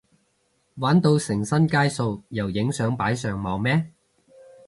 [0.77, 3.91] 玩到成身街數又影相擺上網咩？